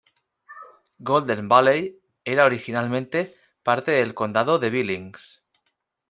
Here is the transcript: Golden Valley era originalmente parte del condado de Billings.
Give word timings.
Golden 1.03 1.47
Valley 1.47 2.01
era 2.23 2.45
originalmente 2.45 3.35
parte 3.61 3.91
del 3.91 4.15
condado 4.15 4.57
de 4.57 4.71
Billings. 4.71 5.43